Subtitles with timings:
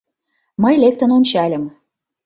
[0.63, 1.63] Мый лектын ончальым.